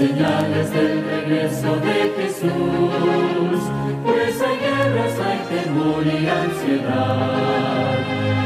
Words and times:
Señales 0.00 0.72
del 0.72 1.04
regreso 1.04 1.76
de 1.76 1.98
Jesús, 2.16 3.60
pues 4.02 4.40
hay 4.40 4.56
guerras, 4.64 5.14
hay 5.28 5.40
temor 5.52 6.02
y 6.06 6.26
ansiedad, 6.26 7.98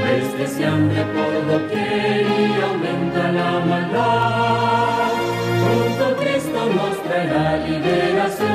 pestes 0.02 0.58
y 0.58 0.64
hambre 0.64 1.04
por 1.14 1.32
doquier 1.52 2.26
y 2.26 2.60
aumenta 2.60 3.22
la 3.38 3.50
maldad. 3.70 5.12
Pronto 5.62 6.04
Cristo 6.20 6.60
nos 6.74 6.96
traerá 7.04 7.56
liberación. 7.58 8.48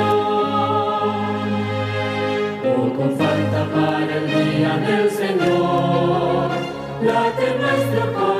Poco 2.62 3.02
falta 3.16 3.60
para 3.74 4.14
el 4.14 4.26
día 4.26 4.72
del 4.88 5.10
Señor, 5.10 6.50
late 7.02 7.48
nuestro 7.62 8.12
corazón 8.12 8.39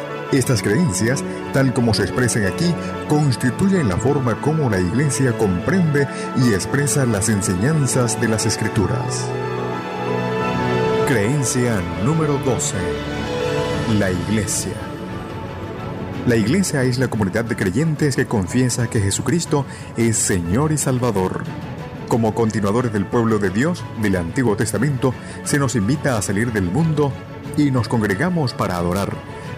Estas 0.31 0.61
creencias, 0.61 1.23
tal 1.51 1.73
como 1.73 1.93
se 1.93 2.03
expresan 2.03 2.45
aquí, 2.45 2.73
constituyen 3.09 3.89
la 3.89 3.97
forma 3.97 4.39
como 4.39 4.69
la 4.69 4.79
Iglesia 4.79 5.37
comprende 5.37 6.07
y 6.37 6.53
expresa 6.53 7.05
las 7.05 7.27
enseñanzas 7.27 8.19
de 8.21 8.29
las 8.29 8.45
Escrituras. 8.45 9.27
Creencia 11.05 11.81
número 12.05 12.37
12. 12.45 12.75
La 13.99 14.09
Iglesia. 14.09 14.71
La 16.27 16.35
iglesia 16.35 16.83
es 16.83 16.99
la 16.99 17.09
comunidad 17.09 17.45
de 17.45 17.55
creyentes 17.55 18.15
que 18.15 18.27
confiesa 18.27 18.87
que 18.87 19.01
Jesucristo 19.01 19.65
es 19.97 20.17
Señor 20.17 20.71
y 20.71 20.77
Salvador. 20.77 21.43
Como 22.07 22.35
continuadores 22.35 22.93
del 22.93 23.07
pueblo 23.07 23.39
de 23.39 23.49
Dios 23.49 23.83
del 24.03 24.15
Antiguo 24.15 24.55
Testamento, 24.55 25.15
se 25.43 25.57
nos 25.57 25.75
invita 25.75 26.17
a 26.17 26.21
salir 26.21 26.53
del 26.53 26.65
mundo 26.65 27.11
y 27.57 27.71
nos 27.71 27.87
congregamos 27.87 28.53
para 28.53 28.77
adorar, 28.77 29.15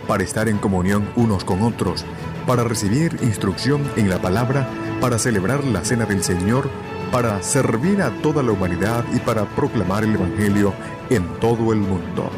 para 0.08 0.24
estar 0.24 0.47
en 0.50 0.58
comunión 0.58 1.09
unos 1.16 1.44
con 1.44 1.62
otros, 1.62 2.06
para 2.46 2.64
recibir 2.64 3.18
instrucción 3.22 3.81
en 3.96 4.09
la 4.09 4.22
palabra, 4.22 4.68
para 5.02 5.19
celebrar 5.19 5.64
la 5.64 5.84
cena 5.84 6.06
del 6.06 6.24
Señor, 6.24 6.69
para 7.12 7.41
servir 7.44 8.02
a 8.02 8.09
toda 8.22 8.44
la 8.44 8.52
humanidad 8.52 9.06
y 9.13 9.19
para 9.19 9.46
proclamar 9.46 10.03
el 10.03 10.16
Evangelio 10.16 10.74
en 11.09 11.25
todo 11.40 11.74
el 11.74 11.80
mundo. 11.80 12.30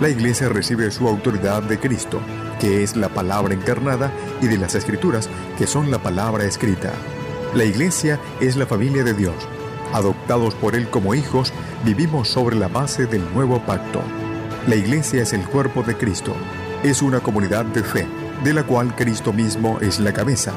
La 0.00 0.08
iglesia 0.08 0.48
recibe 0.48 0.90
su 0.90 1.08
autoridad 1.08 1.62
de 1.62 1.78
Cristo 1.78 2.20
que 2.58 2.82
es 2.82 2.96
la 2.96 3.08
palabra 3.08 3.54
encarnada, 3.54 4.10
y 4.40 4.46
de 4.46 4.58
las 4.58 4.74
escrituras, 4.74 5.28
que 5.58 5.66
son 5.66 5.90
la 5.90 5.98
palabra 5.98 6.44
escrita. 6.44 6.92
La 7.54 7.64
iglesia 7.64 8.18
es 8.40 8.56
la 8.56 8.66
familia 8.66 9.04
de 9.04 9.14
Dios. 9.14 9.34
Adoptados 9.92 10.54
por 10.54 10.74
Él 10.74 10.88
como 10.88 11.14
hijos, 11.14 11.52
vivimos 11.84 12.28
sobre 12.28 12.56
la 12.56 12.68
base 12.68 13.06
del 13.06 13.22
nuevo 13.34 13.60
pacto. 13.60 14.02
La 14.66 14.74
iglesia 14.74 15.22
es 15.22 15.32
el 15.32 15.42
cuerpo 15.42 15.82
de 15.82 15.96
Cristo. 15.96 16.34
Es 16.82 17.02
una 17.02 17.20
comunidad 17.20 17.64
de 17.64 17.82
fe, 17.82 18.06
de 18.44 18.52
la 18.52 18.62
cual 18.62 18.94
Cristo 18.94 19.32
mismo 19.32 19.78
es 19.80 19.98
la 19.98 20.12
cabeza. 20.12 20.52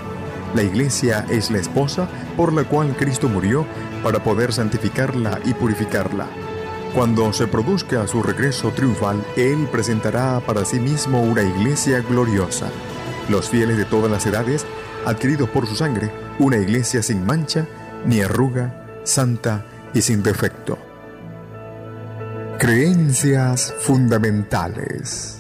La 0.54 0.64
iglesia 0.64 1.26
es 1.30 1.50
la 1.52 1.60
esposa 1.60 2.08
por 2.36 2.54
la 2.54 2.64
cual 2.64 2.96
Cristo 2.96 3.30
murió 3.30 3.66
para 4.04 4.24
poder 4.24 4.52
santificarla 4.52 5.40
y 5.46 5.54
purificarla. 5.54 6.28
Cuando 6.94 7.32
se 7.34 7.48
produzca 7.48 8.08
su 8.08 8.24
regreso 8.24 8.72
triunfal, 8.72 9.24
Él 9.38 9.68
presentará 9.72 10.42
para 10.46 10.66
sí 10.66 10.80
mismo 10.80 11.22
una 11.22 11.44
iglesia 11.44 12.02
gloriosa. 12.02 12.68
Los 13.30 13.50
fieles 13.50 13.78
de 13.78 13.86
todas 13.86 14.12
las 14.12 14.26
edades, 14.26 14.66
adquiridos 15.06 15.50
por 15.50 15.68
su 15.68 15.76
sangre, 15.76 16.12
una 16.40 16.58
iglesia 16.58 17.04
sin 17.04 17.26
mancha, 17.26 17.68
ni 18.06 18.22
arruga, 18.22 19.02
santa 19.04 19.66
y 19.94 20.02
sin 20.02 20.24
defecto. 20.24 20.80
Creencias 22.58 23.74
fundamentales. 23.80 25.39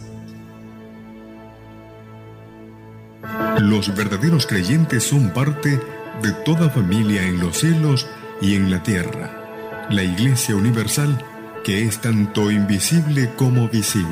Los 3.60 3.94
verdaderos 3.94 4.48
creyentes 4.48 5.04
son 5.04 5.32
parte 5.32 5.82
de 6.22 6.32
toda 6.46 6.70
familia 6.70 7.28
en 7.28 7.42
los 7.42 7.58
cielos 7.58 8.08
y 8.42 8.56
en 8.56 8.72
la 8.72 8.82
tierra. 8.82 9.88
La 9.90 10.02
Iglesia 10.02 10.56
Universal 10.56 11.22
que 11.66 11.84
es 11.84 12.00
tanto 12.00 12.52
invisible 12.52 13.30
como 13.36 13.68
visible. 13.68 14.08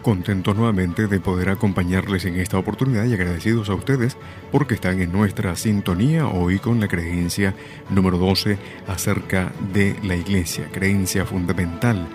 Contentos 0.00 0.56
nuevamente 0.56 1.06
de 1.06 1.20
poder 1.20 1.50
acompañarles 1.50 2.24
en 2.24 2.36
esta 2.36 2.56
oportunidad 2.56 3.04
y 3.04 3.12
agradecidos 3.12 3.68
a 3.68 3.74
ustedes 3.74 4.16
porque 4.50 4.72
están 4.72 5.02
en 5.02 5.12
nuestra 5.12 5.54
sintonía 5.54 6.26
hoy 6.28 6.60
con 6.60 6.80
la 6.80 6.88
creencia 6.88 7.54
número 7.90 8.16
12 8.16 8.56
acerca 8.88 9.52
de 9.74 9.96
la 10.02 10.16
iglesia, 10.16 10.66
creencia 10.72 11.26
fundamental. 11.26 12.08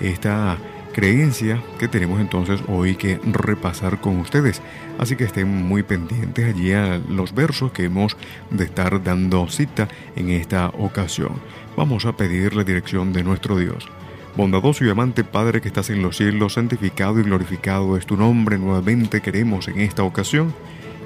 Esta 0.00 0.58
creencia 0.98 1.62
que 1.78 1.86
tenemos 1.86 2.20
entonces 2.20 2.60
hoy 2.66 2.96
que 2.96 3.20
repasar 3.24 4.00
con 4.00 4.18
ustedes. 4.18 4.60
Así 4.98 5.14
que 5.14 5.22
estén 5.22 5.46
muy 5.46 5.84
pendientes 5.84 6.44
allí 6.44 6.72
a 6.72 6.98
los 7.08 7.36
versos 7.36 7.70
que 7.70 7.84
hemos 7.84 8.16
de 8.50 8.64
estar 8.64 9.00
dando 9.04 9.46
cita 9.46 9.86
en 10.16 10.30
esta 10.30 10.70
ocasión. 10.70 11.34
Vamos 11.76 12.04
a 12.04 12.16
pedir 12.16 12.56
la 12.56 12.64
dirección 12.64 13.12
de 13.12 13.22
nuestro 13.22 13.56
Dios. 13.56 13.88
Bondadoso 14.36 14.84
y 14.84 14.90
amante 14.90 15.22
Padre 15.22 15.60
que 15.60 15.68
estás 15.68 15.88
en 15.90 16.02
los 16.02 16.16
cielos, 16.16 16.54
santificado 16.54 17.20
y 17.20 17.22
glorificado 17.22 17.96
es 17.96 18.04
tu 18.04 18.16
nombre. 18.16 18.58
Nuevamente 18.58 19.20
queremos 19.20 19.68
en 19.68 19.78
esta 19.78 20.02
ocasión 20.02 20.52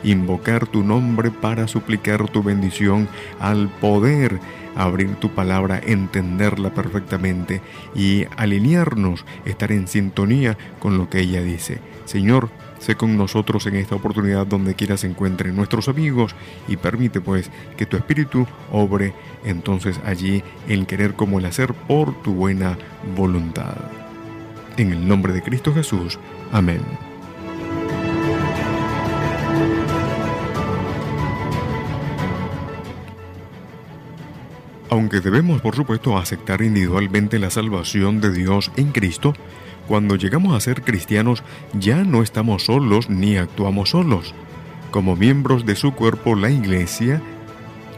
invocar 0.05 0.67
tu 0.67 0.83
nombre 0.83 1.31
para 1.31 1.69
suplicar 1.69 2.29
tu 2.29 2.43
bendición, 2.43 3.09
al 3.41 3.69
poder 3.69 4.41
abrir 4.75 5.15
tu 5.17 5.31
palabra, 5.31 5.81
entenderla 5.85 6.75
perfectamente 6.75 7.61
y 7.95 8.25
alinearnos, 8.37 9.25
estar 9.45 9.73
en 9.73 9.89
sintonía 9.89 10.57
con 10.79 10.99
lo 10.99 11.09
que 11.09 11.21
ella 11.21 11.43
dice. 11.43 11.79
Señor, 12.05 12.51
sé 12.79 12.97
con 12.97 13.17
nosotros 13.17 13.67
en 13.67 13.77
esta 13.77 13.95
oportunidad 13.95 14.47
donde 14.47 14.75
quiera 14.75 14.97
se 14.97 15.07
encuentren 15.07 15.55
nuestros 15.55 15.89
amigos 15.89 16.35
y 16.69 16.77
permite 16.77 17.21
pues 17.21 17.51
que 17.77 17.87
tu 17.87 17.97
espíritu 17.97 18.47
obre 18.73 19.15
entonces 19.45 20.01
allí 20.05 20.43
el 20.69 20.87
querer 20.87 21.15
como 21.15 21.39
el 21.39 21.47
hacer 21.47 21.75
por 21.75 22.15
tu 22.23 22.35
buena 22.35 22.77
voluntad. 23.17 23.77
En 24.77 24.91
el 24.91 25.07
nombre 25.07 25.33
de 25.33 25.43
Cristo 25.43 25.73
Jesús. 25.75 26.19
Amén. 26.51 27.12
Aunque 35.13 35.29
debemos, 35.29 35.61
por 35.61 35.77
supuesto, 35.77 36.17
aceptar 36.17 36.63
individualmente 36.63 37.39
la 37.39 37.51
salvación 37.51 38.23
de 38.23 38.33
Dios 38.33 38.73
en 38.77 38.93
Cristo, 38.93 39.35
cuando 39.87 40.17
llegamos 40.17 40.57
a 40.57 40.61
ser 40.61 40.81
cristianos 40.81 41.43
ya 41.75 42.03
no 42.03 42.23
estamos 42.23 42.65
solos 42.65 43.11
ni 43.11 43.37
actuamos 43.37 43.91
solos. 43.91 44.35
Como 44.91 45.15
miembros 45.15 45.67
de 45.67 45.77
su 45.77 45.93
cuerpo, 45.93 46.35
la 46.35 46.49
Iglesia, 46.49 47.21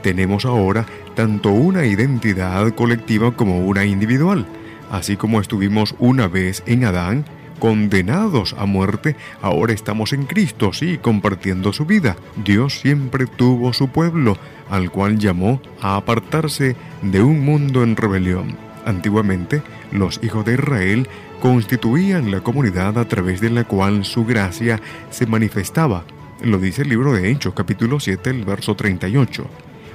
tenemos 0.02 0.44
ahora 0.44 0.86
tanto 1.14 1.50
una 1.50 1.86
identidad 1.86 2.74
colectiva 2.74 3.30
como 3.36 3.60
una 3.64 3.84
individual. 3.84 4.44
Así 4.90 5.16
como 5.16 5.40
estuvimos 5.40 5.94
una 6.00 6.26
vez 6.26 6.64
en 6.66 6.84
Adán, 6.84 7.24
condenados 7.58 8.54
a 8.58 8.66
muerte, 8.66 9.16
ahora 9.42 9.72
estamos 9.72 10.12
en 10.12 10.24
Cristo, 10.24 10.72
sí, 10.72 10.98
compartiendo 10.98 11.72
su 11.72 11.86
vida. 11.86 12.16
Dios 12.44 12.80
siempre 12.80 13.26
tuvo 13.26 13.72
su 13.72 13.88
pueblo, 13.88 14.36
al 14.70 14.90
cual 14.90 15.18
llamó 15.18 15.60
a 15.80 15.96
apartarse 15.96 16.76
de 17.02 17.22
un 17.22 17.44
mundo 17.44 17.82
en 17.82 17.96
rebelión. 17.96 18.56
Antiguamente, 18.84 19.62
los 19.92 20.20
hijos 20.22 20.44
de 20.44 20.54
Israel 20.54 21.08
constituían 21.40 22.30
la 22.30 22.40
comunidad 22.40 22.98
a 22.98 23.08
través 23.08 23.40
de 23.40 23.50
la 23.50 23.64
cual 23.64 24.04
su 24.04 24.24
gracia 24.24 24.80
se 25.10 25.26
manifestaba. 25.26 26.04
Lo 26.42 26.58
dice 26.58 26.82
el 26.82 26.88
libro 26.88 27.12
de 27.12 27.30
Hechos 27.30 27.54
capítulo 27.54 28.00
7, 28.00 28.30
el 28.30 28.44
verso 28.44 28.74
38. 28.74 29.46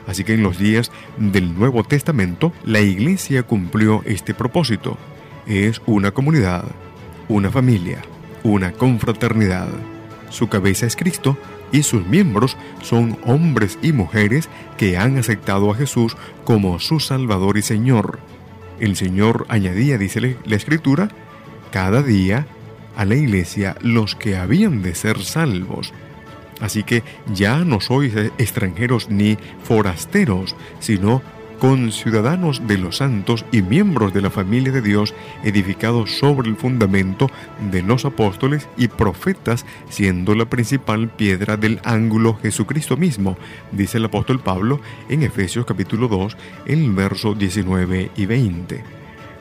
Así 0.08 0.24
que 0.24 0.34
en 0.34 0.42
los 0.42 0.58
días 0.58 0.92
del 1.18 1.54
Nuevo 1.54 1.84
Testamento, 1.84 2.52
la 2.64 2.82
iglesia 2.82 3.44
cumplió 3.44 4.02
este 4.06 4.34
propósito. 4.34 4.98
Es 5.46 5.82
una 5.86 6.12
comunidad 6.12 6.66
una 7.30 7.52
familia, 7.52 8.02
una 8.44 8.74
confraternidad. 8.74 9.70
Su 10.30 10.50
cabeza 10.50 10.86
es 10.86 10.96
Cristo 10.96 11.38
y 11.72 11.84
sus 11.84 12.06
miembros 12.06 12.58
son 12.82 13.18
hombres 13.26 13.80
y 13.82 13.94
mujeres 13.94 14.50
que 14.78 14.98
han 14.98 15.18
aceptado 15.18 15.72
a 15.72 15.76
Jesús 15.76 16.18
como 16.44 16.80
su 16.80 17.00
Salvador 17.00 17.58
y 17.58 17.62
Señor. 17.62 18.20
El 18.80 18.96
Señor 18.96 19.46
añadía, 19.50 19.98
dice 19.98 20.38
la 20.44 20.56
Escritura, 20.56 21.10
cada 21.72 22.02
día 22.02 22.48
a 22.98 23.06
la 23.06 23.16
iglesia 23.16 23.76
los 23.82 24.16
que 24.16 24.36
habían 24.36 24.82
de 24.82 24.96
ser 24.96 25.24
salvos. 25.24 25.94
Así 26.60 26.84
que 26.84 27.04
ya 27.34 27.64
no 27.64 27.80
sois 27.80 28.14
extranjeros 28.38 29.10
ni 29.10 29.38
forasteros, 29.64 30.56
sino 30.80 31.22
con 31.60 31.92
ciudadanos 31.92 32.66
de 32.68 32.78
los 32.78 32.98
santos 32.98 33.46
y 33.52 33.62
miembros 33.62 34.14
de 34.14 34.22
la 34.22 34.30
familia 34.30 34.72
de 34.72 34.82
Dios, 34.82 35.14
edificados 35.44 36.18
sobre 36.18 36.50
el 36.50 36.56
fundamento 36.56 37.30
de 37.72 37.84
los 37.84 38.06
apóstoles 38.06 38.68
y 38.78 38.88
profetas, 38.88 39.66
siendo 39.90 40.36
la 40.36 40.46
principal 40.46 41.10
piedra 41.10 41.58
del 41.58 41.80
ángulo 41.84 42.40
Jesucristo 42.42 42.98
mismo, 42.98 43.38
dice 43.72 43.98
el 43.98 44.06
apóstol 44.06 44.40
Pablo 44.40 44.80
en 45.10 45.24
Efesios 45.24 45.66
capítulo 45.66 46.08
2, 46.08 46.38
en 46.66 46.84
el 46.84 46.92
verso 46.92 47.36
19 47.36 48.12
y 48.16 48.26
20. 48.26 48.84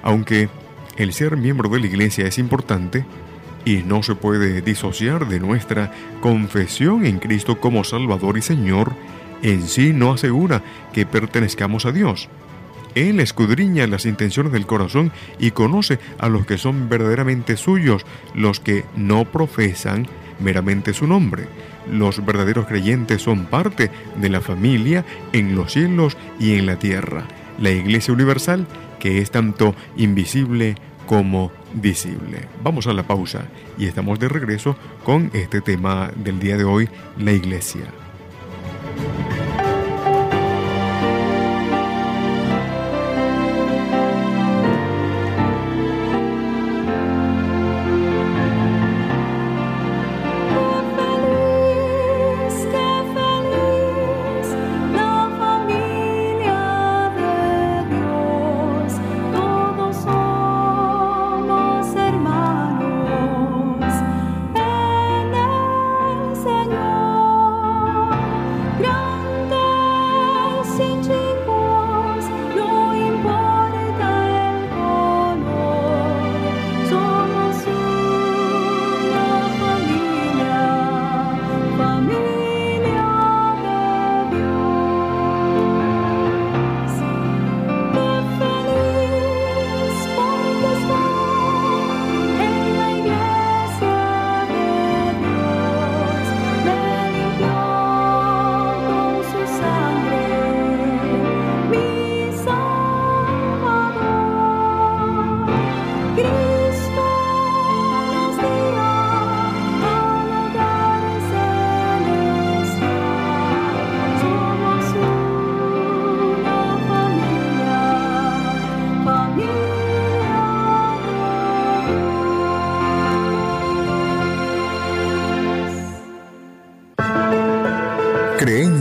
Aunque 0.03 0.49
el 0.97 1.13
ser 1.13 1.37
miembro 1.37 1.69
de 1.69 1.81
la 1.81 1.87
iglesia 1.87 2.27
es 2.27 2.39
importante, 2.39 3.07
y 3.65 3.83
no 3.83 4.03
se 4.03 4.15
puede 4.15 4.63
disociar 4.63 5.29
de 5.29 5.41
nuestra 5.41 5.93
confesión 6.21 7.05
en 7.05 7.19
Cristo 7.19 7.61
como 7.61 7.85
Salvador 7.85 8.39
y 8.39 8.43
Señor, 8.43 8.95
en 9.43 9.67
sí 9.67 9.93
no 9.93 10.13
asegura 10.13 10.63
que 10.93 11.07
pertenezcamos 11.07 11.87
a 11.87 11.93
Dios. 11.93 12.29
Él 12.95 13.21
escudriña 13.21 13.87
las 13.87 14.07
intenciones 14.07 14.53
del 14.53 14.67
corazón 14.67 15.13
y 15.39 15.53
conoce 15.53 15.99
a 16.19 16.29
los 16.29 16.47
que 16.47 16.59
son 16.59 16.89
verdaderamente 16.89 17.57
suyos, 17.57 18.05
los 18.35 18.61
que 18.61 18.85
no 18.97 19.25
profesan 19.25 20.09
meramente 20.41 20.95
su 20.95 21.07
nombre. 21.07 21.47
Los 21.91 22.25
verdaderos 22.25 22.67
creyentes 22.67 23.23
son 23.23 23.47
parte 23.47 23.91
de 24.17 24.29
la 24.29 24.41
familia 24.41 25.05
en 25.33 25.55
los 25.55 25.73
cielos 25.73 26.17
y 26.39 26.55
en 26.55 26.67
la 26.67 26.77
tierra, 26.77 27.25
la 27.59 27.71
Iglesia 27.71 28.13
Universal 28.13 28.67
que 28.99 29.19
es 29.19 29.31
tanto 29.31 29.75
invisible 29.97 30.75
como 31.07 31.53
visible. 31.73 32.49
Vamos 32.63 32.87
a 32.87 32.93
la 32.93 33.05
pausa 33.05 33.45
y 33.79 33.87
estamos 33.87 34.19
de 34.19 34.29
regreso 34.29 34.77
con 35.05 35.31
este 35.33 35.61
tema 35.61 36.11
del 36.17 36.39
día 36.41 36.57
de 36.57 36.65
hoy, 36.65 36.89
la 37.19 37.33
Iglesia. 37.33 37.85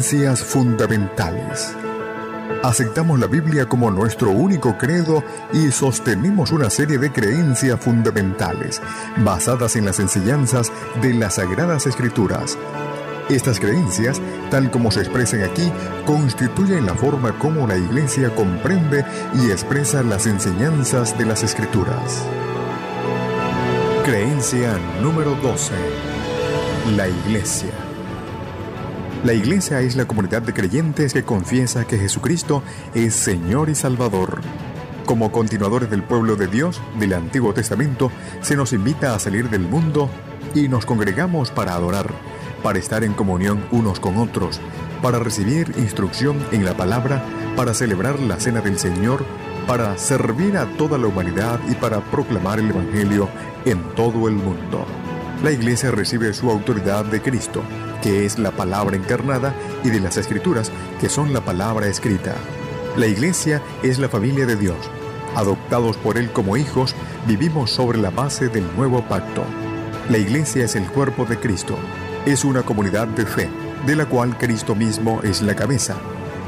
Creencias 0.10 0.42
fundamentales. 0.42 1.76
Aceptamos 2.64 3.20
la 3.20 3.28
Biblia 3.28 3.66
como 3.68 3.92
nuestro 3.92 4.30
único 4.30 4.78
credo 4.78 5.22
y 5.52 5.70
sostenemos 5.70 6.54
una 6.54 6.70
serie 6.70 6.98
de 6.98 7.12
creencias 7.12 7.78
fundamentales 7.78 8.82
basadas 9.18 9.76
en 9.76 9.84
las 9.84 10.00
enseñanzas 10.00 10.72
de 11.02 11.14
las 11.14 11.36
Sagradas 11.36 11.88
Escrituras. 11.88 12.58
Estas 13.30 13.60
creencias, 13.60 14.22
tal 14.50 14.72
como 14.72 14.92
se 14.92 15.02
expresan 15.02 15.44
aquí, 15.44 15.70
constituyen 16.06 16.86
la 16.86 16.96
forma 16.96 17.38
como 17.38 17.68
la 17.68 17.76
Iglesia 17.76 18.34
comprende 18.34 19.04
y 19.34 19.52
expresa 19.52 20.04
las 20.04 20.26
enseñanzas 20.26 21.18
de 21.18 21.26
las 21.26 21.44
Escrituras. 21.44 22.24
Creencia 24.06 24.80
número 25.02 25.36
12. 25.36 25.74
La 26.96 27.10
Iglesia. 27.10 27.87
La 29.28 29.34
iglesia 29.34 29.82
es 29.82 29.98
la 29.98 30.06
comunidad 30.06 30.42
de 30.42 30.54
creyentes 30.54 31.12
que 31.12 31.24
confiesa 31.24 31.86
que 31.86 31.98
Jesucristo 31.98 32.64
es 32.96 33.14
Señor 33.14 33.68
y 33.68 33.76
Salvador. 33.76 34.40
Como 35.06 35.34
continuadores 35.34 35.90
del 35.90 36.02
pueblo 36.02 36.38
de 36.38 36.48
Dios 36.48 36.82
del 36.98 37.12
Antiguo 37.12 37.54
Testamento, 37.54 38.10
se 38.40 38.56
nos 38.56 38.72
invita 38.72 39.14
a 39.14 39.20
salir 39.20 39.50
del 39.50 39.64
mundo 39.64 40.10
y 40.56 40.70
nos 40.70 40.86
congregamos 40.86 41.52
para 41.52 41.74
adorar, 41.74 42.10
para 42.64 42.80
estar 42.80 43.04
en 43.04 43.12
comunión 43.12 43.66
unos 43.70 44.00
con 44.00 44.16
otros, 44.16 44.62
para 45.02 45.20
recibir 45.20 45.74
instrucción 45.76 46.38
en 46.54 46.64
la 46.64 46.78
palabra, 46.78 47.22
para 47.58 47.74
celebrar 47.74 48.22
la 48.22 48.40
cena 48.40 48.62
del 48.62 48.80
Señor, 48.80 49.26
para 49.68 49.98
servir 49.98 50.56
a 50.56 50.68
toda 50.78 50.98
la 50.98 51.08
humanidad 51.08 51.60
y 51.70 51.76
para 51.76 52.00
proclamar 52.00 52.60
el 52.60 52.70
Evangelio 52.70 53.28
en 53.66 53.84
todo 53.94 54.30
el 54.30 54.36
mundo. 54.36 54.86
La 55.44 55.52
Iglesia 55.52 55.92
recibe 55.92 56.34
su 56.34 56.50
autoridad 56.50 57.04
de 57.04 57.22
Cristo, 57.22 57.62
que 58.08 58.26
es 58.26 58.40
la 58.40 58.52
palabra 58.52 58.96
encarnada, 58.96 59.54
y 59.84 59.90
de 59.90 60.00
las 60.00 60.16
Escrituras, 60.16 60.72
que 61.02 61.10
son 61.10 61.34
la 61.34 61.42
palabra 61.42 61.88
escrita. 61.88 62.36
La 62.96 63.06
Iglesia 63.06 63.62
es 63.84 64.00
la 64.00 64.08
familia 64.08 64.46
de 64.46 64.56
Dios. 64.56 64.78
Adoptados 65.36 65.98
por 65.98 66.18
Él 66.18 66.32
como 66.32 66.56
hijos, 66.56 66.96
vivimos 67.28 67.70
sobre 67.70 67.98
la 67.98 68.10
base 68.10 68.48
del 68.48 68.66
nuevo 68.78 69.02
pacto. 69.02 69.44
La 70.10 70.20
Iglesia 70.20 70.64
es 70.64 70.78
el 70.78 70.86
cuerpo 70.86 71.26
de 71.26 71.38
Cristo. 71.38 71.78
Es 72.26 72.46
una 72.46 72.64
comunidad 72.64 73.10
de 73.10 73.26
fe, 73.26 73.50
de 73.86 73.98
la 73.98 74.06
cual 74.06 74.38
Cristo 74.38 74.74
mismo 74.74 75.20
es 75.24 75.42
la 75.42 75.58
cabeza. 75.58 75.98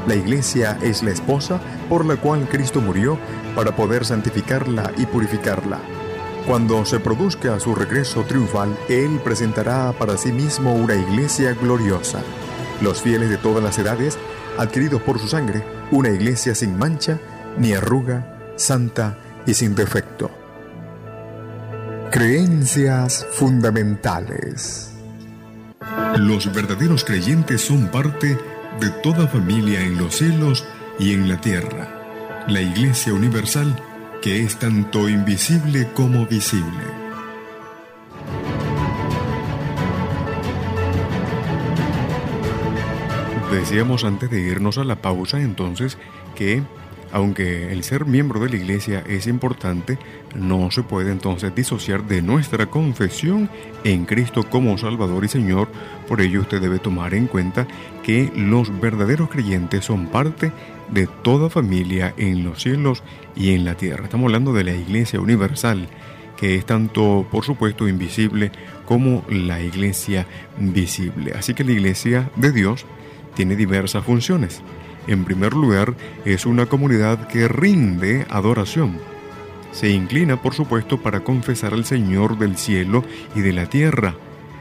La 0.06 0.14
Iglesia 0.14 0.78
es 0.80 1.02
la 1.02 1.10
esposa 1.10 1.60
por 1.90 2.06
la 2.06 2.16
cual 2.16 2.48
Cristo 2.48 2.80
murió 2.80 3.18
para 3.54 3.76
poder 3.76 4.06
santificarla 4.06 4.92
y 4.96 5.04
purificarla. 5.04 5.78
Cuando 6.50 6.84
se 6.84 6.98
produzca 6.98 7.60
su 7.60 7.76
regreso 7.76 8.24
triunfal, 8.24 8.76
Él 8.88 9.20
presentará 9.22 9.94
para 9.96 10.16
sí 10.16 10.32
mismo 10.32 10.74
una 10.74 10.96
iglesia 10.96 11.54
gloriosa. 11.54 12.24
Los 12.80 13.00
fieles 13.00 13.30
de 13.30 13.36
todas 13.36 13.62
las 13.62 13.78
edades, 13.78 14.18
adquiridos 14.58 15.00
por 15.02 15.20
su 15.20 15.28
sangre, 15.28 15.62
una 15.92 16.08
iglesia 16.10 16.56
sin 16.56 16.76
mancha, 16.76 17.20
ni 17.56 17.72
arruga, 17.72 18.36
santa 18.56 19.16
y 19.46 19.54
sin 19.54 19.76
defecto. 19.76 20.28
Creencias 22.10 23.28
fundamentales. 23.30 24.90
Los 26.16 26.52
verdaderos 26.52 27.04
creyentes 27.04 27.60
son 27.60 27.86
parte 27.92 28.36
de 28.80 28.90
toda 29.04 29.28
familia 29.28 29.82
en 29.82 29.98
los 29.98 30.16
cielos 30.16 30.66
y 30.98 31.14
en 31.14 31.28
la 31.28 31.40
tierra. 31.40 32.42
La 32.48 32.60
Iglesia 32.60 33.14
Universal 33.14 33.72
que 34.22 34.42
es 34.42 34.58
tanto 34.58 35.08
invisible 35.08 35.88
como 35.94 36.26
visible. 36.26 36.84
Decíamos 43.50 44.04
antes 44.04 44.30
de 44.30 44.40
irnos 44.40 44.78
a 44.78 44.84
la 44.84 44.96
pausa 44.96 45.40
entonces 45.40 45.96
que 46.34 46.62
aunque 47.12 47.72
el 47.72 47.82
ser 47.82 48.06
miembro 48.06 48.40
de 48.40 48.50
la 48.50 48.56
iglesia 48.56 49.02
es 49.06 49.26
importante, 49.26 49.98
no 50.34 50.70
se 50.70 50.82
puede 50.82 51.10
entonces 51.10 51.54
disociar 51.54 52.04
de 52.04 52.22
nuestra 52.22 52.66
confesión 52.66 53.50
en 53.84 54.04
Cristo 54.04 54.48
como 54.48 54.78
Salvador 54.78 55.24
y 55.24 55.28
Señor. 55.28 55.68
Por 56.08 56.20
ello 56.20 56.40
usted 56.40 56.60
debe 56.60 56.78
tomar 56.78 57.14
en 57.14 57.26
cuenta 57.26 57.66
que 58.02 58.30
los 58.34 58.80
verdaderos 58.80 59.28
creyentes 59.28 59.84
son 59.84 60.06
parte 60.06 60.52
de 60.90 61.06
toda 61.22 61.50
familia 61.50 62.14
en 62.16 62.44
los 62.44 62.62
cielos 62.62 63.02
y 63.36 63.54
en 63.54 63.64
la 63.64 63.74
tierra. 63.74 64.04
Estamos 64.04 64.26
hablando 64.26 64.52
de 64.52 64.64
la 64.64 64.74
iglesia 64.74 65.20
universal, 65.20 65.88
que 66.36 66.56
es 66.56 66.64
tanto, 66.64 67.26
por 67.30 67.44
supuesto, 67.44 67.88
invisible 67.88 68.50
como 68.86 69.24
la 69.28 69.60
iglesia 69.60 70.26
visible. 70.58 71.32
Así 71.36 71.54
que 71.54 71.64
la 71.64 71.72
iglesia 71.72 72.30
de 72.36 72.52
Dios 72.52 72.86
tiene 73.34 73.56
diversas 73.56 74.04
funciones. 74.04 74.62
En 75.06 75.24
primer 75.24 75.54
lugar, 75.54 75.94
es 76.24 76.46
una 76.46 76.66
comunidad 76.66 77.26
que 77.28 77.48
rinde 77.48 78.26
adoración. 78.30 78.98
Se 79.72 79.90
inclina, 79.90 80.42
por 80.42 80.54
supuesto, 80.54 80.98
para 80.98 81.20
confesar 81.20 81.72
al 81.72 81.84
Señor 81.84 82.38
del 82.38 82.56
cielo 82.56 83.04
y 83.34 83.40
de 83.40 83.52
la 83.52 83.66
tierra, 83.66 84.14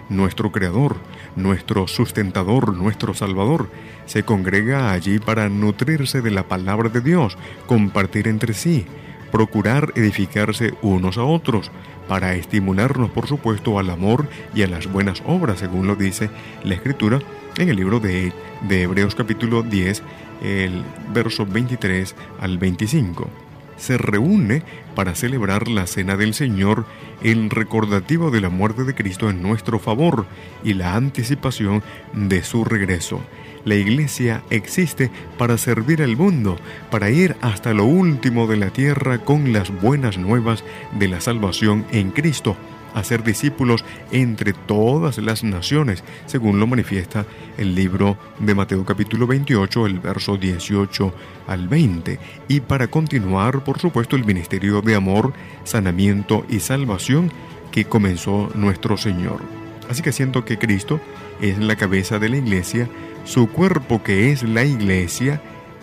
nuestro 0.08 0.52
Creador, 0.52 0.98
nuestro 1.36 1.88
sustentador, 1.88 2.76
nuestro 2.76 3.14
Salvador. 3.14 3.70
Se 4.06 4.24
congrega 4.24 4.92
allí 4.92 5.20
para 5.20 5.50
nutrirse 5.50 6.22
de 6.22 6.32
la 6.32 6.44
palabra 6.44 6.90
de 6.90 7.02
Dios, 7.02 7.38
compartir 7.68 8.28
entre 8.28 8.54
sí, 8.54 8.86
procurar 9.32 9.92
edificarse 9.96 10.74
unos 10.82 11.18
a 11.18 11.24
otros, 11.24 11.72
para 12.08 12.34
estimularnos, 12.34 13.12
por 13.12 13.28
supuesto, 13.28 13.78
al 13.78 13.92
amor 13.92 14.28
y 14.56 14.64
a 14.64 14.68
las 14.68 14.92
buenas 14.92 15.22
obras, 15.28 15.60
según 15.60 15.86
lo 15.86 15.96
dice 15.96 16.32
la 16.64 16.74
Escritura 16.74 17.20
en 17.58 17.70
el 17.70 17.76
libro 17.76 18.00
de, 18.00 18.34
de 18.68 18.82
Hebreos 18.82 19.14
capítulo 19.14 19.62
10, 19.62 20.02
el 20.42 20.84
verso 21.14 21.46
23 21.46 22.16
al 22.40 22.58
25. 22.58 23.30
Se 23.78 23.98
reúne 23.98 24.64
para 24.96 25.16
celebrar 25.16 25.70
la 25.70 25.88
cena 25.88 26.18
del 26.18 26.34
Señor 26.34 26.86
en 27.22 27.50
recordativo 27.50 28.30
de 28.32 28.42
la 28.42 28.50
muerte 28.50 28.84
de 28.84 28.94
Cristo 28.94 29.30
en 29.30 29.42
nuestro 29.42 29.80
favor 29.80 30.26
y 30.64 30.74
la 30.74 30.96
anticipación 30.96 31.82
de 32.14 32.44
su 32.44 32.66
regreso. 32.66 33.22
La 33.66 33.76
iglesia 33.76 34.44
existe 34.50 35.12
para 35.38 35.58
servir 35.58 36.02
al 36.02 36.16
mundo, 36.16 36.58
para 36.92 37.10
ir 37.10 37.36
hasta 37.42 37.74
lo 37.74 37.86
último 37.86 38.48
de 38.48 38.58
la 38.58 38.70
tierra 38.70 39.20
con 39.20 39.54
las 39.54 39.70
buenas 39.82 40.18
nuevas 40.18 40.64
de 40.98 41.08
la 41.08 41.22
salvación 41.22 41.86
en 41.92 42.12
Cristo 42.12 42.56
hacer 42.94 43.24
discípulos 43.24 43.86
entre 44.12 44.54
todas 44.54 45.18
las 45.18 45.44
naciones, 45.44 46.04
según 46.26 46.60
lo 46.60 46.68
manifiesta 46.68 47.26
el 47.58 47.76
libro 47.76 48.18
de 48.40 48.56
Mateo 48.56 48.86
capítulo 48.86 49.28
28, 49.28 49.86
el 49.86 50.00
verso 50.00 50.38
18 50.38 51.14
al 51.48 51.68
20, 51.68 52.20
y 52.48 52.60
para 52.62 52.88
continuar, 52.88 53.64
por 53.64 53.80
supuesto, 53.80 54.16
el 54.16 54.26
ministerio 54.26 54.82
de 54.82 54.96
amor, 54.96 55.34
sanamiento 55.64 56.46
y 56.50 56.60
salvación 56.60 57.32
que 57.72 57.86
comenzó 57.86 58.50
nuestro 58.56 58.98
Señor. 58.98 59.42
Así 59.90 60.02
que 60.02 60.12
siento 60.12 60.46
que 60.46 60.58
Cristo 60.58 61.00
es 61.42 61.58
la 61.58 61.76
cabeza 61.76 62.20
de 62.20 62.30
la 62.30 62.38
iglesia, 62.38 62.88
su 63.26 63.50
cuerpo 63.50 64.04
que 64.04 64.32
es 64.32 64.44
la 64.44 64.64
iglesia, 64.64 65.42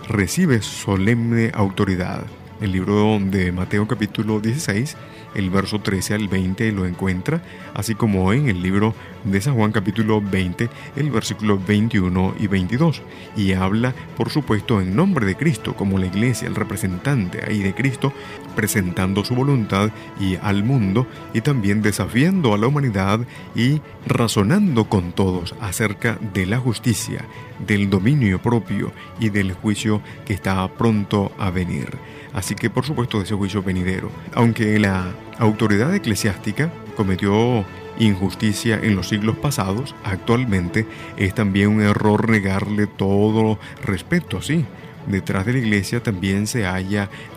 recibe 0.08 0.62
solemne 0.62 1.50
autoridad. 1.54 2.24
El 2.60 2.72
libro 2.72 3.18
de 3.20 3.52
Mateo 3.52 3.86
capítulo 3.86 4.40
16 4.40 4.96
el 5.36 5.50
verso 5.50 5.80
13 5.80 6.14
al 6.14 6.28
20 6.28 6.72
lo 6.72 6.86
encuentra, 6.86 7.42
así 7.74 7.94
como 7.94 8.32
en 8.32 8.48
el 8.48 8.62
libro 8.62 8.94
de 9.24 9.40
San 9.42 9.54
Juan 9.54 9.70
capítulo 9.70 10.22
20, 10.22 10.70
el 10.96 11.10
versículo 11.10 11.58
21 11.58 12.34
y 12.40 12.46
22. 12.46 13.02
Y 13.36 13.52
habla, 13.52 13.94
por 14.16 14.30
supuesto, 14.30 14.80
en 14.80 14.96
nombre 14.96 15.26
de 15.26 15.36
Cristo, 15.36 15.74
como 15.74 15.98
la 15.98 16.06
iglesia, 16.06 16.48
el 16.48 16.54
representante 16.54 17.44
ahí 17.46 17.58
de 17.58 17.74
Cristo, 17.74 18.14
presentando 18.54 19.24
su 19.24 19.34
voluntad 19.34 19.90
y 20.18 20.36
al 20.36 20.64
mundo, 20.64 21.06
y 21.34 21.42
también 21.42 21.82
desafiando 21.82 22.54
a 22.54 22.58
la 22.58 22.68
humanidad 22.68 23.20
y 23.54 23.82
razonando 24.06 24.88
con 24.88 25.12
todos 25.12 25.54
acerca 25.60 26.18
de 26.32 26.46
la 26.46 26.58
justicia, 26.58 27.26
del 27.66 27.90
dominio 27.90 28.40
propio 28.40 28.90
y 29.20 29.28
del 29.28 29.52
juicio 29.52 30.00
que 30.24 30.32
está 30.32 30.66
pronto 30.68 31.30
a 31.38 31.50
venir. 31.50 32.15
Así 32.36 32.54
que 32.54 32.68
por 32.70 32.84
supuesto 32.84 33.18
de 33.18 33.24
ese 33.24 33.34
juicio 33.34 33.62
venidero. 33.62 34.10
Aunque 34.34 34.78
la 34.78 35.14
autoridad 35.38 35.94
eclesiástica 35.94 36.70
cometió 36.94 37.64
injusticia 37.98 38.78
en 38.80 38.94
los 38.94 39.08
siglos 39.08 39.38
pasados, 39.38 39.94
actualmente 40.04 40.86
es 41.16 41.34
también 41.34 41.70
un 41.70 41.80
error 41.80 42.28
negarle 42.28 42.86
todo 42.86 43.58
respeto, 43.82 44.42
sí. 44.42 44.66
Detrás 45.06 45.46
de 45.46 45.54
la 45.54 45.58
iglesia 45.60 46.02
también 46.02 46.46
se 46.46 46.64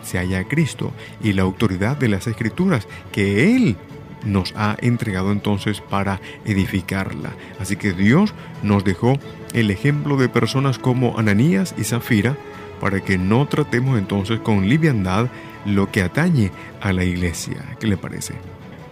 se 0.03 0.17
halla 0.17 0.43
Cristo 0.43 0.91
y 1.23 1.33
la 1.33 1.43
autoridad 1.43 1.95
de 1.97 2.09
las 2.09 2.27
escrituras 2.27 2.87
que 3.13 3.55
Él 3.55 3.77
nos 4.25 4.53
ha 4.57 4.75
entregado 4.81 5.31
entonces 5.31 5.79
para 5.79 6.19
edificarla. 6.43 7.31
Así 7.59 7.77
que 7.77 7.93
Dios 7.93 8.33
nos 8.63 8.83
dejó 8.83 9.17
el 9.53 9.71
ejemplo 9.71 10.17
de 10.17 10.27
personas 10.29 10.77
como 10.77 11.17
Ananías 11.17 11.73
y 11.77 11.83
Zafira 11.83 12.35
para 12.79 13.01
que 13.01 13.17
no 13.17 13.47
tratemos 13.47 13.97
entonces 13.97 14.39
con 14.39 14.67
liviandad 14.67 15.27
lo 15.65 15.91
que 15.91 16.01
atañe 16.01 16.51
a 16.81 16.93
la 16.93 17.03
iglesia. 17.03 17.63
¿Qué 17.79 17.87
le 17.87 17.97
parece? 17.97 18.35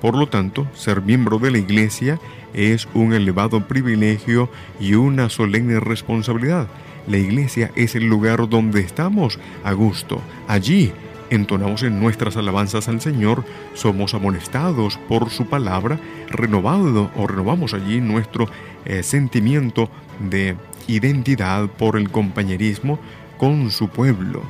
Por 0.02 0.16
lo 0.16 0.28
tanto, 0.28 0.68
ser 0.74 1.02
miembro 1.02 1.40
de 1.40 1.52
la 1.52 1.58
iglesia 1.58 2.20
es 2.54 2.88
un 2.94 3.14
elevado 3.14 3.68
privilegio 3.68 4.50
y 4.80 4.94
una 4.94 5.30
solemne 5.30 5.80
responsabilidad. 5.80 6.68
La 7.08 7.18
iglesia 7.18 7.72
es 7.76 7.96
el 7.96 8.08
lugar 8.08 8.48
donde 8.50 8.82
estamos 8.82 9.40
a 9.64 9.72
gusto. 9.74 10.22
Allí 10.48 10.92
entonamos 11.30 11.84
en 11.84 12.00
nuestras 12.00 12.38
alabanzas 12.38 12.88
al 12.88 13.02
Señor, 13.02 13.44
somos 13.74 14.14
amonestados 14.14 14.98
por 15.10 15.30
su 15.30 15.48
palabra, 15.48 16.00
renovado 16.30 17.12
o 17.16 17.28
renovamos 17.28 17.74
allí 17.74 18.00
nuestro 18.00 18.48
eh, 18.86 19.04
sentimiento 19.04 19.90
de 20.20 20.56
identidad 20.88 21.68
por 21.68 21.98
el 21.98 22.10
compañerismo 22.10 23.00
con 23.38 23.72
su 23.72 23.90
pueblo 23.90 24.44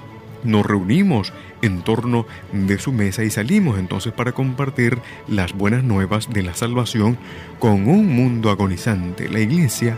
nos 0.43 0.65
reunimos 0.65 1.33
en 1.61 1.81
torno 1.81 2.25
de 2.51 2.79
su 2.79 2.91
mesa 2.91 3.23
y 3.23 3.29
salimos 3.29 3.79
entonces 3.79 4.13
para 4.13 4.31
compartir 4.31 4.99
las 5.27 5.53
buenas 5.53 5.83
nuevas 5.83 6.31
de 6.31 6.43
la 6.43 6.53
salvación 6.53 7.17
con 7.59 7.87
un 7.87 8.07
mundo 8.15 8.49
agonizante. 8.49 9.29
La 9.29 9.39
iglesia 9.39 9.97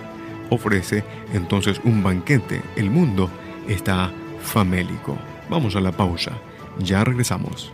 ofrece 0.49 1.03
entonces 1.33 1.81
un 1.83 2.03
banquete. 2.03 2.61
El 2.75 2.89
mundo 2.89 3.29
está 3.67 4.11
famélico. 4.41 5.17
Vamos 5.49 5.75
a 5.75 5.81
la 5.81 5.91
pausa. 5.91 6.33
Ya 6.79 7.03
regresamos. 7.03 7.73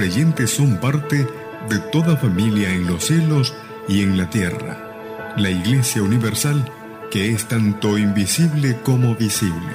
Creyentes 0.00 0.48
son 0.48 0.78
parte 0.78 1.26
de 1.68 1.78
toda 1.92 2.16
familia 2.16 2.72
en 2.72 2.86
los 2.86 3.04
cielos 3.04 3.54
y 3.86 4.02
en 4.02 4.16
la 4.16 4.30
tierra, 4.30 5.34
la 5.36 5.50
Iglesia 5.50 6.02
Universal 6.02 6.72
que 7.10 7.32
es 7.32 7.46
tanto 7.48 7.98
invisible 7.98 8.78
como 8.82 9.14
visible. 9.14 9.74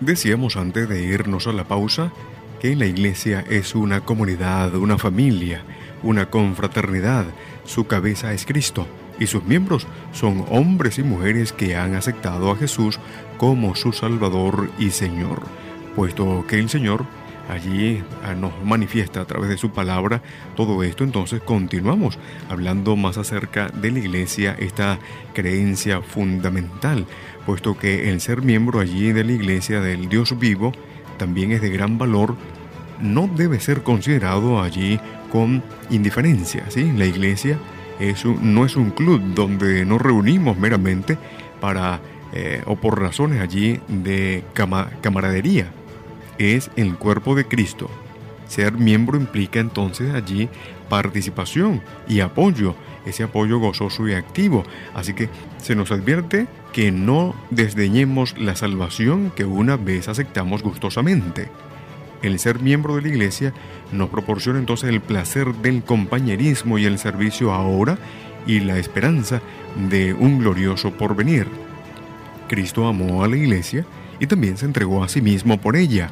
Decíamos 0.00 0.56
antes 0.56 0.88
de 0.88 1.04
irnos 1.04 1.46
a 1.46 1.52
la 1.52 1.62
pausa 1.62 2.12
que 2.60 2.74
la 2.74 2.86
iglesia 2.86 3.44
es 3.48 3.76
una 3.76 4.00
comunidad, 4.00 4.74
una 4.74 4.98
familia, 4.98 5.62
una 6.02 6.28
confraternidad. 6.28 7.26
Su 7.64 7.86
cabeza 7.86 8.32
es 8.32 8.44
Cristo 8.44 8.88
y 9.18 9.26
sus 9.26 9.44
miembros 9.44 9.86
son 10.12 10.44
hombres 10.50 10.98
y 10.98 11.02
mujeres 11.02 11.52
que 11.52 11.76
han 11.76 11.94
aceptado 11.94 12.50
a 12.50 12.56
Jesús 12.56 12.98
como 13.38 13.74
su 13.74 13.92
Salvador 13.92 14.70
y 14.78 14.90
Señor, 14.90 15.42
puesto 15.94 16.44
que 16.46 16.58
el 16.58 16.68
Señor 16.68 17.04
allí 17.48 18.02
ah, 18.24 18.34
nos 18.34 18.52
manifiesta 18.64 19.20
a 19.20 19.24
través 19.24 19.48
de 19.50 19.58
su 19.58 19.70
palabra 19.70 20.22
todo 20.56 20.82
esto, 20.82 21.04
entonces 21.04 21.40
continuamos 21.42 22.18
hablando 22.48 22.96
más 22.96 23.18
acerca 23.18 23.68
de 23.68 23.90
la 23.90 23.98
iglesia, 23.98 24.56
esta 24.58 24.98
creencia 25.34 26.02
fundamental, 26.02 27.06
puesto 27.46 27.76
que 27.76 28.10
el 28.10 28.20
ser 28.20 28.42
miembro 28.42 28.80
allí 28.80 29.12
de 29.12 29.24
la 29.24 29.32
iglesia 29.32 29.80
del 29.80 30.08
Dios 30.08 30.38
vivo 30.38 30.72
también 31.18 31.52
es 31.52 31.60
de 31.62 31.70
gran 31.70 31.98
valor, 31.98 32.36
no 33.00 33.28
debe 33.28 33.60
ser 33.60 33.82
considerado 33.82 34.62
allí 34.62 35.00
con 35.30 35.62
indiferencia, 35.90 36.64
¿sí? 36.68 36.92
La 36.92 37.06
iglesia 37.06 37.58
es 38.00 38.24
no 38.24 38.64
es 38.64 38.76
un 38.76 38.90
club 38.90 39.20
donde 39.34 39.84
nos 39.84 40.00
reunimos 40.00 40.56
meramente 40.56 41.18
para 41.60 42.00
eh, 42.34 42.62
o 42.66 42.76
por 42.76 43.00
razones 43.00 43.40
allí 43.40 43.80
de 43.88 44.42
camaradería. 45.02 45.70
Es 46.38 46.70
el 46.76 46.96
cuerpo 46.96 47.34
de 47.34 47.46
Cristo. 47.46 47.90
Ser 48.48 48.72
miembro 48.72 49.18
implica 49.18 49.60
entonces 49.60 50.14
allí 50.14 50.48
participación 50.88 51.82
y 52.08 52.20
apoyo, 52.20 52.74
ese 53.06 53.22
apoyo 53.22 53.58
gozoso 53.58 54.08
y 54.08 54.14
activo. 54.14 54.64
Así 54.94 55.14
que 55.14 55.28
se 55.58 55.74
nos 55.74 55.92
advierte 55.92 56.46
que 56.72 56.90
no 56.90 57.34
desdeñemos 57.50 58.36
la 58.38 58.56
salvación 58.56 59.30
que 59.34 59.44
una 59.44 59.76
vez 59.76 60.08
aceptamos 60.08 60.62
gustosamente. 60.62 61.48
El 62.22 62.38
ser 62.38 62.60
miembro 62.60 62.96
de 62.96 63.02
la 63.02 63.08
iglesia 63.08 63.52
nos 63.90 64.08
proporciona 64.08 64.58
entonces 64.58 64.88
el 64.88 65.00
placer 65.00 65.54
del 65.56 65.82
compañerismo 65.82 66.78
y 66.78 66.84
el 66.84 66.98
servicio 66.98 67.52
ahora 67.52 67.98
y 68.46 68.60
la 68.60 68.78
esperanza 68.78 69.42
de 69.90 70.14
un 70.14 70.38
glorioso 70.38 70.92
porvenir. 70.92 71.48
Cristo 72.48 72.86
amó 72.86 73.24
a 73.24 73.28
la 73.28 73.36
iglesia 73.36 73.84
y 74.20 74.26
también 74.26 74.56
se 74.56 74.66
entregó 74.66 75.02
a 75.02 75.08
sí 75.08 75.20
mismo 75.20 75.60
por 75.60 75.76
ella, 75.76 76.10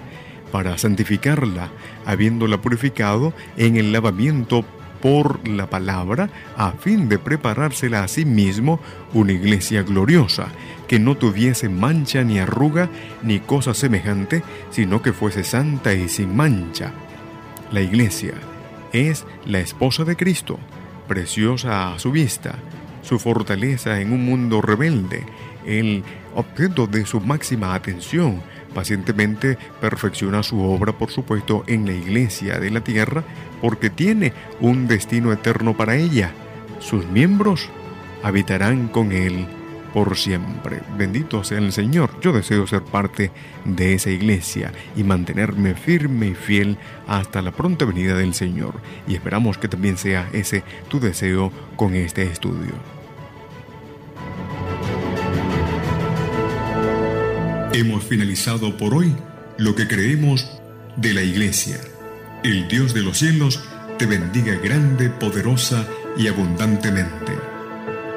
para 0.50 0.76
santificarla, 0.78 1.70
habiéndola 2.04 2.60
purificado 2.60 3.32
en 3.56 3.76
el 3.76 3.92
lavamiento 3.92 4.64
por 5.00 5.46
la 5.48 5.70
palabra, 5.70 6.28
a 6.56 6.72
fin 6.72 7.08
de 7.08 7.18
preparársela 7.18 8.02
a 8.02 8.08
sí 8.08 8.24
mismo 8.24 8.80
una 9.14 9.32
iglesia 9.32 9.82
gloriosa, 9.82 10.48
que 10.90 10.98
no 10.98 11.16
tuviese 11.16 11.68
mancha 11.68 12.24
ni 12.24 12.40
arruga 12.40 12.90
ni 13.22 13.38
cosa 13.38 13.74
semejante, 13.74 14.42
sino 14.70 15.02
que 15.02 15.12
fuese 15.12 15.44
santa 15.44 15.94
y 15.94 16.08
sin 16.08 16.34
mancha. 16.34 16.90
La 17.70 17.80
iglesia 17.80 18.34
es 18.92 19.24
la 19.46 19.60
esposa 19.60 20.02
de 20.02 20.16
Cristo, 20.16 20.58
preciosa 21.06 21.94
a 21.94 21.98
su 22.00 22.10
vista, 22.10 22.56
su 23.02 23.20
fortaleza 23.20 24.00
en 24.00 24.12
un 24.12 24.24
mundo 24.24 24.60
rebelde, 24.60 25.24
el 25.64 26.02
objeto 26.34 26.88
de 26.88 27.06
su 27.06 27.20
máxima 27.20 27.76
atención, 27.76 28.42
pacientemente 28.74 29.58
perfecciona 29.80 30.42
su 30.42 30.60
obra, 30.60 30.98
por 30.98 31.12
supuesto, 31.12 31.62
en 31.68 31.86
la 31.86 31.92
iglesia 31.92 32.58
de 32.58 32.68
la 32.72 32.80
tierra, 32.80 33.22
porque 33.60 33.90
tiene 33.90 34.32
un 34.58 34.88
destino 34.88 35.32
eterno 35.32 35.76
para 35.76 35.94
ella. 35.94 36.32
Sus 36.80 37.06
miembros 37.06 37.68
habitarán 38.24 38.88
con 38.88 39.12
él 39.12 39.46
por 39.92 40.16
siempre. 40.16 40.80
Bendito 40.96 41.44
sea 41.44 41.58
el 41.58 41.72
Señor. 41.72 42.10
Yo 42.20 42.32
deseo 42.32 42.66
ser 42.66 42.82
parte 42.82 43.30
de 43.64 43.94
esa 43.94 44.10
iglesia 44.10 44.72
y 44.96 45.04
mantenerme 45.04 45.74
firme 45.74 46.28
y 46.28 46.34
fiel 46.34 46.76
hasta 47.06 47.42
la 47.42 47.52
pronta 47.52 47.84
venida 47.84 48.16
del 48.16 48.34
Señor. 48.34 48.74
Y 49.06 49.14
esperamos 49.14 49.58
que 49.58 49.68
también 49.68 49.96
sea 49.96 50.28
ese 50.32 50.62
tu 50.88 51.00
deseo 51.00 51.52
con 51.76 51.94
este 51.94 52.22
estudio. 52.22 52.72
Hemos 57.72 58.04
finalizado 58.04 58.76
por 58.76 58.94
hoy 58.94 59.14
lo 59.56 59.74
que 59.74 59.86
creemos 59.86 60.60
de 60.96 61.14
la 61.14 61.22
iglesia. 61.22 61.80
El 62.42 62.68
Dios 62.68 62.94
de 62.94 63.02
los 63.02 63.18
cielos 63.18 63.62
te 63.98 64.06
bendiga 64.06 64.54
grande, 64.56 65.08
poderosa 65.08 65.86
y 66.16 66.26
abundantemente. 66.26 67.49